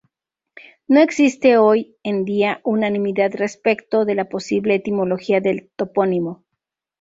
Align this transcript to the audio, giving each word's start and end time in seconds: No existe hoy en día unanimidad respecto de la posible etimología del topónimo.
No 0.87 0.99
existe 0.99 1.57
hoy 1.59 1.95
en 2.01 2.25
día 2.25 2.59
unanimidad 2.63 3.35
respecto 3.35 4.03
de 4.03 4.15
la 4.15 4.29
posible 4.29 4.73
etimología 4.73 5.41
del 5.41 5.69
topónimo. 5.75 6.43